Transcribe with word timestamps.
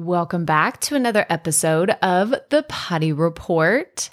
Welcome 0.00 0.46
back 0.46 0.80
to 0.80 0.96
another 0.96 1.26
episode 1.28 1.90
of 2.00 2.34
the 2.48 2.64
Potty 2.70 3.12
Report. 3.12 4.08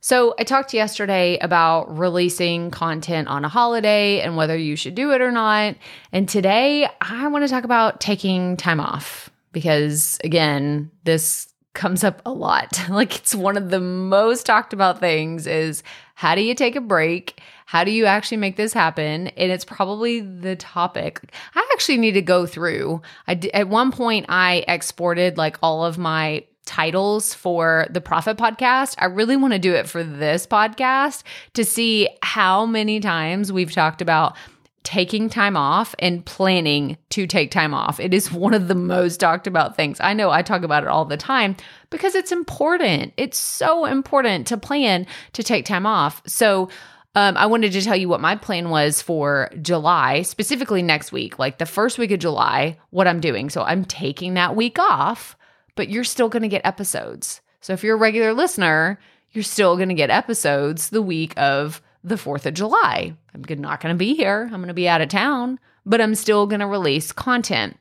So, 0.00 0.36
I 0.38 0.44
talked 0.44 0.72
yesterday 0.72 1.36
about 1.38 1.98
releasing 1.98 2.70
content 2.70 3.26
on 3.26 3.44
a 3.44 3.48
holiday 3.48 4.20
and 4.20 4.36
whether 4.36 4.56
you 4.56 4.76
should 4.76 4.94
do 4.94 5.10
it 5.10 5.20
or 5.20 5.32
not. 5.32 5.74
And 6.12 6.28
today, 6.28 6.88
I 7.00 7.26
want 7.26 7.44
to 7.44 7.48
talk 7.48 7.64
about 7.64 8.00
taking 8.00 8.56
time 8.56 8.78
off 8.78 9.30
because, 9.50 10.16
again, 10.22 10.92
this 11.02 11.52
comes 11.74 12.04
up 12.04 12.22
a 12.24 12.30
lot. 12.30 12.80
Like, 12.88 13.16
it's 13.16 13.34
one 13.34 13.56
of 13.56 13.70
the 13.70 13.80
most 13.80 14.46
talked 14.46 14.72
about 14.72 15.00
things 15.00 15.48
is 15.48 15.82
how 16.22 16.36
do 16.36 16.40
you 16.40 16.54
take 16.54 16.76
a 16.76 16.80
break? 16.80 17.40
How 17.66 17.82
do 17.82 17.90
you 17.90 18.06
actually 18.06 18.36
make 18.36 18.54
this 18.54 18.72
happen? 18.72 19.26
And 19.26 19.50
it's 19.50 19.64
probably 19.64 20.20
the 20.20 20.54
topic. 20.54 21.20
I 21.56 21.68
actually 21.72 21.98
need 21.98 22.12
to 22.12 22.22
go 22.22 22.46
through. 22.46 23.02
I 23.26 23.34
d- 23.34 23.52
at 23.52 23.68
one 23.68 23.90
point 23.90 24.26
I 24.28 24.64
exported 24.68 25.36
like 25.36 25.56
all 25.64 25.84
of 25.84 25.98
my 25.98 26.44
titles 26.64 27.34
for 27.34 27.88
the 27.90 28.00
Profit 28.00 28.36
podcast. 28.36 28.94
I 28.98 29.06
really 29.06 29.34
want 29.36 29.52
to 29.54 29.58
do 29.58 29.74
it 29.74 29.88
for 29.88 30.04
this 30.04 30.46
podcast 30.46 31.24
to 31.54 31.64
see 31.64 32.08
how 32.22 32.66
many 32.66 33.00
times 33.00 33.52
we've 33.52 33.72
talked 33.72 34.00
about 34.00 34.36
taking 34.84 35.28
time 35.28 35.56
off 35.56 35.94
and 35.98 36.24
planning 36.24 36.96
to 37.10 37.26
take 37.26 37.50
time 37.50 37.74
off. 37.74 38.00
It 38.00 38.12
is 38.12 38.32
one 38.32 38.54
of 38.54 38.68
the 38.68 38.74
most 38.74 39.18
talked 39.18 39.46
about 39.46 39.76
things. 39.76 40.00
I 40.00 40.12
know 40.12 40.30
I 40.30 40.42
talk 40.42 40.62
about 40.62 40.82
it 40.82 40.88
all 40.88 41.04
the 41.04 41.16
time 41.16 41.56
because 41.90 42.14
it's 42.14 42.32
important. 42.32 43.12
It's 43.16 43.38
so 43.38 43.84
important 43.84 44.46
to 44.48 44.56
plan 44.56 45.06
to 45.34 45.42
take 45.42 45.64
time 45.64 45.86
off. 45.86 46.22
So, 46.26 46.68
um, 47.14 47.36
I 47.36 47.44
wanted 47.44 47.72
to 47.72 47.82
tell 47.82 47.96
you 47.96 48.08
what 48.08 48.22
my 48.22 48.36
plan 48.36 48.70
was 48.70 49.02
for 49.02 49.50
July, 49.60 50.22
specifically 50.22 50.82
next 50.82 51.12
week, 51.12 51.38
like 51.38 51.58
the 51.58 51.66
first 51.66 51.98
week 51.98 52.10
of 52.10 52.20
July, 52.20 52.78
what 52.88 53.06
I'm 53.06 53.20
doing. 53.20 53.50
So 53.50 53.62
I'm 53.62 53.84
taking 53.84 54.34
that 54.34 54.56
week 54.56 54.78
off, 54.78 55.36
but 55.74 55.90
you're 55.90 56.04
still 56.04 56.30
going 56.30 56.42
to 56.42 56.48
get 56.48 56.64
episodes. 56.64 57.42
So 57.60 57.74
if 57.74 57.84
you're 57.84 57.96
a 57.96 58.00
regular 58.00 58.32
listener, 58.32 58.98
you're 59.32 59.44
still 59.44 59.76
going 59.76 59.90
to 59.90 59.94
get 59.94 60.08
episodes 60.08 60.88
the 60.88 61.02
week 61.02 61.34
of 61.36 61.82
the 62.04 62.16
4th 62.16 62.46
of 62.46 62.54
July. 62.54 63.14
I'm 63.34 63.60
not 63.60 63.80
going 63.80 63.94
to 63.94 63.98
be 63.98 64.14
here. 64.14 64.42
I'm 64.44 64.60
going 64.60 64.68
to 64.68 64.74
be 64.74 64.88
out 64.88 65.00
of 65.00 65.08
town, 65.08 65.58
but 65.86 66.00
I'm 66.00 66.14
still 66.14 66.46
going 66.46 66.60
to 66.60 66.66
release 66.66 67.12
content. 67.12 67.78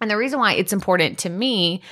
And 0.00 0.10
the 0.10 0.16
reason 0.16 0.38
why 0.38 0.54
it's 0.54 0.72
important 0.72 1.18
to 1.18 1.28
me 1.28 1.82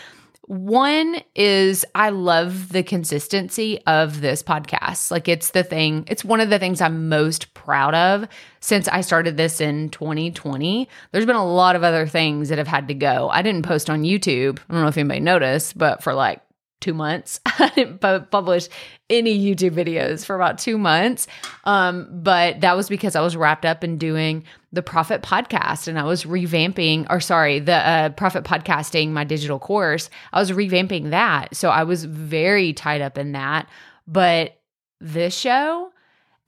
one 0.46 1.16
is 1.34 1.84
I 1.94 2.10
love 2.10 2.68
the 2.68 2.84
consistency 2.84 3.80
of 3.86 4.20
this 4.20 4.44
podcast. 4.44 5.10
Like 5.10 5.26
it's 5.26 5.50
the 5.50 5.64
thing, 5.64 6.04
it's 6.06 6.24
one 6.24 6.40
of 6.40 6.50
the 6.50 6.58
things 6.60 6.80
I'm 6.80 7.08
most 7.08 7.52
proud 7.54 7.94
of 7.94 8.28
since 8.60 8.86
I 8.86 9.00
started 9.00 9.36
this 9.36 9.60
in 9.60 9.88
2020. 9.88 10.88
There's 11.10 11.26
been 11.26 11.34
a 11.34 11.44
lot 11.44 11.74
of 11.74 11.82
other 11.82 12.06
things 12.06 12.48
that 12.48 12.58
have 12.58 12.68
had 12.68 12.86
to 12.88 12.94
go. 12.94 13.28
I 13.28 13.42
didn't 13.42 13.64
post 13.64 13.90
on 13.90 14.04
YouTube. 14.04 14.60
I 14.68 14.72
don't 14.72 14.82
know 14.82 14.88
if 14.88 14.96
anybody 14.96 15.20
noticed, 15.20 15.76
but 15.76 16.02
for 16.02 16.14
like 16.14 16.40
two 16.80 16.94
months. 16.94 17.40
I 17.46 17.70
didn't 17.74 18.30
publish 18.30 18.68
any 19.08 19.38
YouTube 19.38 19.72
videos 19.72 20.24
for 20.24 20.36
about 20.36 20.58
two 20.58 20.78
months. 20.78 21.26
Um, 21.64 22.08
but 22.10 22.60
that 22.60 22.76
was 22.76 22.88
because 22.88 23.16
I 23.16 23.20
was 23.20 23.36
wrapped 23.36 23.64
up 23.64 23.84
in 23.84 23.98
doing 23.98 24.44
the 24.72 24.82
Profit 24.82 25.22
Podcast 25.22 25.88
and 25.88 25.98
I 25.98 26.04
was 26.04 26.24
revamping, 26.24 27.06
or 27.08 27.20
sorry, 27.20 27.60
the 27.60 27.74
uh, 27.74 28.08
Profit 28.10 28.44
Podcasting, 28.44 29.10
my 29.10 29.24
digital 29.24 29.58
course. 29.58 30.10
I 30.32 30.40
was 30.40 30.50
revamping 30.50 31.10
that. 31.10 31.56
So 31.56 31.70
I 31.70 31.84
was 31.84 32.04
very 32.04 32.72
tied 32.72 33.00
up 33.00 33.16
in 33.16 33.32
that. 33.32 33.68
But 34.06 34.58
this 35.00 35.36
show, 35.36 35.90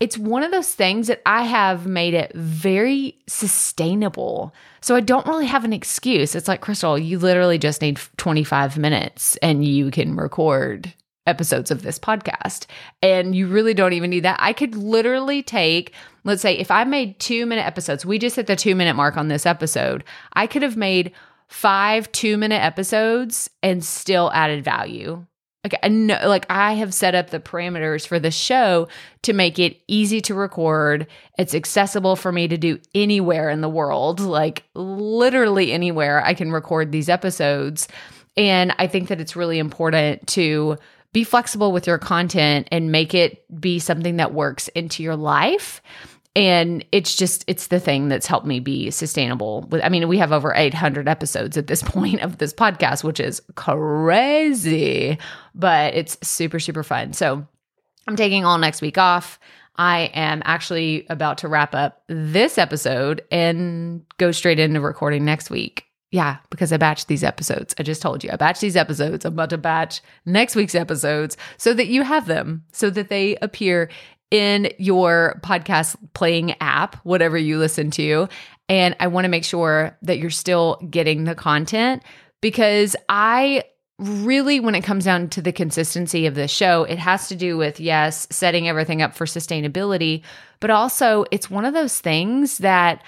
it's 0.00 0.16
one 0.16 0.44
of 0.44 0.52
those 0.52 0.72
things 0.74 1.08
that 1.08 1.22
I 1.26 1.42
have 1.42 1.86
made 1.86 2.14
it 2.14 2.32
very 2.34 3.18
sustainable. 3.26 4.54
So 4.80 4.94
I 4.94 5.00
don't 5.00 5.26
really 5.26 5.46
have 5.46 5.64
an 5.64 5.72
excuse. 5.72 6.34
It's 6.34 6.46
like, 6.46 6.60
Crystal, 6.60 6.98
you 6.98 7.18
literally 7.18 7.58
just 7.58 7.82
need 7.82 7.98
25 8.16 8.78
minutes 8.78 9.36
and 9.36 9.64
you 9.64 9.90
can 9.90 10.14
record 10.14 10.94
episodes 11.26 11.70
of 11.70 11.82
this 11.82 11.98
podcast. 11.98 12.66
And 13.02 13.34
you 13.34 13.48
really 13.48 13.74
don't 13.74 13.92
even 13.92 14.10
need 14.10 14.20
that. 14.20 14.38
I 14.40 14.52
could 14.52 14.76
literally 14.76 15.42
take, 15.42 15.92
let's 16.24 16.42
say, 16.42 16.56
if 16.56 16.70
I 16.70 16.84
made 16.84 17.18
two 17.18 17.44
minute 17.44 17.66
episodes, 17.66 18.06
we 18.06 18.18
just 18.18 18.36
hit 18.36 18.46
the 18.46 18.56
two 18.56 18.76
minute 18.76 18.94
mark 18.94 19.16
on 19.16 19.28
this 19.28 19.46
episode. 19.46 20.04
I 20.32 20.46
could 20.46 20.62
have 20.62 20.76
made 20.76 21.12
five 21.48 22.10
two 22.12 22.36
minute 22.36 22.62
episodes 22.62 23.50
and 23.62 23.84
still 23.84 24.30
added 24.32 24.62
value 24.62 25.26
like 25.64 25.74
I 25.82 25.88
know, 25.88 26.18
like 26.24 26.46
I 26.48 26.74
have 26.74 26.94
set 26.94 27.14
up 27.14 27.30
the 27.30 27.40
parameters 27.40 28.06
for 28.06 28.18
the 28.18 28.30
show 28.30 28.88
to 29.22 29.32
make 29.32 29.58
it 29.58 29.80
easy 29.88 30.20
to 30.22 30.34
record. 30.34 31.06
It's 31.36 31.54
accessible 31.54 32.16
for 32.16 32.30
me 32.30 32.48
to 32.48 32.56
do 32.56 32.78
anywhere 32.94 33.50
in 33.50 33.60
the 33.60 33.68
world, 33.68 34.20
like 34.20 34.64
literally 34.74 35.72
anywhere 35.72 36.24
I 36.24 36.34
can 36.34 36.52
record 36.52 36.92
these 36.92 37.08
episodes. 37.08 37.88
And 38.36 38.72
I 38.78 38.86
think 38.86 39.08
that 39.08 39.20
it's 39.20 39.34
really 39.34 39.58
important 39.58 40.26
to 40.28 40.76
be 41.12 41.24
flexible 41.24 41.72
with 41.72 41.86
your 41.86 41.98
content 41.98 42.68
and 42.70 42.92
make 42.92 43.14
it 43.14 43.44
be 43.60 43.78
something 43.78 44.16
that 44.18 44.32
works 44.32 44.68
into 44.68 45.02
your 45.02 45.16
life 45.16 45.82
and 46.36 46.84
it's 46.92 47.16
just 47.16 47.44
it's 47.46 47.68
the 47.68 47.80
thing 47.80 48.08
that's 48.08 48.26
helped 48.26 48.46
me 48.46 48.60
be 48.60 48.90
sustainable 48.90 49.62
with 49.70 49.82
i 49.84 49.88
mean 49.88 50.06
we 50.08 50.18
have 50.18 50.32
over 50.32 50.52
800 50.54 51.08
episodes 51.08 51.56
at 51.56 51.66
this 51.66 51.82
point 51.84 52.20
of 52.20 52.38
this 52.38 52.52
podcast 52.52 53.04
which 53.04 53.20
is 53.20 53.42
crazy 53.54 55.18
but 55.54 55.94
it's 55.94 56.18
super 56.22 56.60
super 56.60 56.82
fun 56.82 57.12
so 57.12 57.46
i'm 58.06 58.16
taking 58.16 58.44
all 58.44 58.58
next 58.58 58.80
week 58.82 58.98
off 58.98 59.38
i 59.76 60.10
am 60.14 60.42
actually 60.44 61.06
about 61.08 61.38
to 61.38 61.48
wrap 61.48 61.74
up 61.74 62.02
this 62.08 62.58
episode 62.58 63.22
and 63.30 64.04
go 64.18 64.30
straight 64.30 64.58
into 64.58 64.80
recording 64.80 65.24
next 65.24 65.50
week 65.50 65.84
yeah, 66.10 66.38
because 66.48 66.72
I 66.72 66.78
batch 66.78 67.06
these 67.06 67.22
episodes. 67.22 67.74
I 67.78 67.82
just 67.82 68.00
told 68.00 68.24
you 68.24 68.30
I 68.32 68.36
batch 68.36 68.60
these 68.60 68.76
episodes. 68.76 69.26
I'm 69.26 69.34
about 69.34 69.50
to 69.50 69.58
batch 69.58 70.00
next 70.24 70.56
week's 70.56 70.74
episodes 70.74 71.36
so 71.58 71.74
that 71.74 71.88
you 71.88 72.02
have 72.02 72.24
them, 72.26 72.64
so 72.72 72.88
that 72.88 73.10
they 73.10 73.36
appear 73.42 73.90
in 74.30 74.70
your 74.78 75.40
podcast 75.42 75.96
playing 76.14 76.54
app, 76.60 76.96
whatever 77.04 77.38
you 77.38 77.58
listen 77.58 77.90
to. 77.92 78.28
And 78.68 78.94
I 79.00 79.06
want 79.06 79.24
to 79.24 79.30
make 79.30 79.44
sure 79.44 79.96
that 80.02 80.18
you're 80.18 80.30
still 80.30 80.76
getting 80.90 81.24
the 81.24 81.34
content 81.34 82.02
because 82.40 82.94
I 83.08 83.64
really, 83.98 84.60
when 84.60 84.74
it 84.74 84.84
comes 84.84 85.04
down 85.04 85.28
to 85.30 85.42
the 85.42 85.52
consistency 85.52 86.26
of 86.26 86.34
the 86.34 86.46
show, 86.46 86.84
it 86.84 86.98
has 86.98 87.28
to 87.28 87.36
do 87.36 87.56
with, 87.56 87.80
yes, 87.80 88.26
setting 88.30 88.68
everything 88.68 89.02
up 89.02 89.14
for 89.14 89.24
sustainability, 89.24 90.22
but 90.60 90.70
also 90.70 91.24
it's 91.30 91.50
one 91.50 91.64
of 91.64 91.74
those 91.74 91.98
things 91.98 92.58
that 92.58 93.02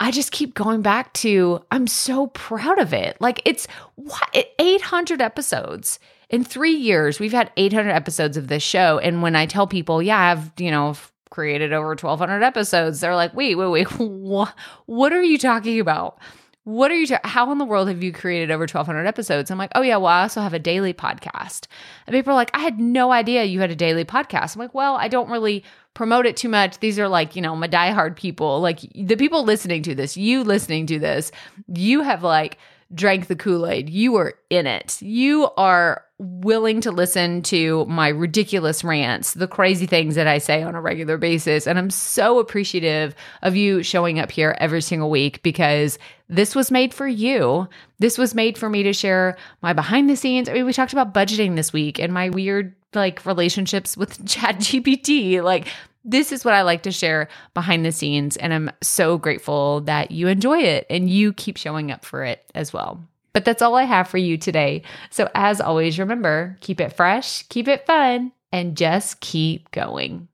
I 0.00 0.10
just 0.10 0.32
keep 0.32 0.54
going 0.54 0.82
back 0.82 1.12
to. 1.14 1.64
I'm 1.70 1.86
so 1.86 2.28
proud 2.28 2.78
of 2.78 2.92
it. 2.92 3.16
Like 3.20 3.42
it's 3.44 3.66
what 3.96 4.36
800 4.58 5.20
episodes 5.20 5.98
in 6.32 6.42
three 6.42 6.72
years, 6.72 7.20
we've 7.20 7.32
had 7.32 7.52
800 7.56 7.90
episodes 7.90 8.38
of 8.38 8.48
this 8.48 8.62
show. 8.62 8.98
And 8.98 9.22
when 9.22 9.36
I 9.36 9.44
tell 9.44 9.66
people, 9.66 10.02
yeah, 10.02 10.32
I've, 10.32 10.50
you 10.58 10.70
know, 10.70 10.96
created 11.30 11.72
over 11.74 11.88
1,200 11.88 12.42
episodes, 12.42 13.00
they're 13.00 13.14
like, 13.14 13.34
wait, 13.34 13.54
wait, 13.54 13.68
wait, 13.68 13.90
what, 13.98 14.54
what 14.86 15.12
are 15.12 15.22
you 15.22 15.36
talking 15.36 15.78
about? 15.78 16.18
What 16.64 16.90
are 16.90 16.96
you, 16.96 17.08
ta- 17.08 17.20
how 17.24 17.50
in 17.52 17.58
the 17.58 17.64
world 17.64 17.88
have 17.88 18.02
you 18.02 18.12
created 18.12 18.50
over 18.50 18.62
1,200 18.62 19.04
episodes? 19.04 19.50
I'm 19.50 19.58
like, 19.58 19.72
oh, 19.74 19.82
yeah, 19.82 19.96
well, 19.96 20.06
I 20.06 20.22
also 20.22 20.40
have 20.40 20.54
a 20.54 20.58
daily 20.58 20.94
podcast. 20.94 21.66
And 22.06 22.14
people 22.14 22.32
are 22.32 22.36
like, 22.36 22.52
I 22.54 22.60
had 22.60 22.80
no 22.80 23.12
idea 23.12 23.44
you 23.44 23.60
had 23.60 23.72
a 23.72 23.76
daily 23.76 24.04
podcast. 24.04 24.54
I'm 24.54 24.60
like, 24.60 24.74
well, 24.74 24.94
I 24.94 25.08
don't 25.08 25.28
really 25.28 25.64
promote 25.92 26.24
it 26.24 26.36
too 26.36 26.48
much. 26.48 26.78
These 26.78 26.98
are 26.98 27.08
like, 27.08 27.36
you 27.36 27.42
know, 27.42 27.54
my 27.56 27.68
diehard 27.68 28.16
people, 28.16 28.60
like 28.60 28.80
the 28.94 29.16
people 29.16 29.44
listening 29.44 29.82
to 29.82 29.94
this, 29.94 30.16
you 30.16 30.44
listening 30.44 30.86
to 30.86 30.98
this, 30.98 31.30
you 31.66 32.02
have 32.02 32.22
like, 32.22 32.58
drank 32.94 33.26
the 33.26 33.36
Kool 33.36 33.66
Aid. 33.66 33.88
You 33.88 34.16
are 34.16 34.34
in 34.50 34.66
it. 34.66 35.00
You 35.02 35.48
are 35.56 36.04
willing 36.22 36.80
to 36.80 36.92
listen 36.92 37.42
to 37.42 37.84
my 37.86 38.08
ridiculous 38.08 38.84
rants, 38.84 39.34
the 39.34 39.48
crazy 39.48 39.86
things 39.86 40.14
that 40.14 40.28
I 40.28 40.38
say 40.38 40.62
on 40.62 40.76
a 40.76 40.80
regular 40.80 41.18
basis. 41.18 41.66
And 41.66 41.78
I'm 41.78 41.90
so 41.90 42.38
appreciative 42.38 43.14
of 43.42 43.56
you 43.56 43.82
showing 43.82 44.20
up 44.20 44.30
here 44.30 44.54
every 44.58 44.82
single 44.82 45.10
week 45.10 45.42
because 45.42 45.98
this 46.28 46.54
was 46.54 46.70
made 46.70 46.94
for 46.94 47.08
you. 47.08 47.68
This 47.98 48.18
was 48.18 48.34
made 48.34 48.56
for 48.56 48.70
me 48.70 48.84
to 48.84 48.92
share 48.92 49.36
my 49.62 49.72
behind 49.72 50.08
the 50.08 50.16
scenes. 50.16 50.48
I 50.48 50.52
mean, 50.52 50.64
we 50.64 50.72
talked 50.72 50.92
about 50.92 51.12
budgeting 51.12 51.56
this 51.56 51.72
week 51.72 51.98
and 51.98 52.12
my 52.12 52.28
weird 52.28 52.74
like 52.94 53.26
relationships 53.26 53.96
with 53.96 54.24
Chat 54.28 54.56
GPT. 54.58 55.42
Like 55.42 55.68
this 56.04 56.30
is 56.30 56.44
what 56.44 56.54
I 56.54 56.62
like 56.62 56.84
to 56.84 56.92
share 56.92 57.28
behind 57.54 57.84
the 57.84 57.92
scenes. 57.92 58.36
And 58.36 58.54
I'm 58.54 58.70
so 58.80 59.18
grateful 59.18 59.80
that 59.82 60.10
you 60.12 60.28
enjoy 60.28 60.60
it 60.60 60.86
and 60.88 61.10
you 61.10 61.32
keep 61.32 61.56
showing 61.56 61.90
up 61.90 62.04
for 62.04 62.24
it 62.24 62.44
as 62.54 62.72
well. 62.72 63.00
But 63.32 63.44
that's 63.44 63.62
all 63.62 63.74
I 63.76 63.84
have 63.84 64.08
for 64.08 64.18
you 64.18 64.36
today. 64.36 64.82
So, 65.10 65.28
as 65.34 65.60
always, 65.60 65.98
remember 65.98 66.58
keep 66.60 66.80
it 66.80 66.92
fresh, 66.92 67.44
keep 67.44 67.68
it 67.68 67.86
fun, 67.86 68.32
and 68.52 68.76
just 68.76 69.20
keep 69.20 69.70
going. 69.70 70.28